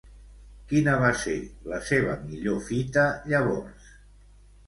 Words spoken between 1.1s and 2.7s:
ser la seva millor